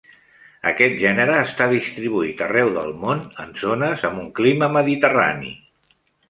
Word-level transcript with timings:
Aquest 0.69 0.93
gènere 1.01 1.35
està 1.47 1.67
distribuït 1.73 2.41
arreu 2.45 2.71
del 2.77 2.95
món, 3.03 3.21
en 3.45 3.53
zones 3.65 4.07
amb 4.11 4.23
un 4.23 4.33
clima 4.41 4.71
mediterrani. 4.79 5.55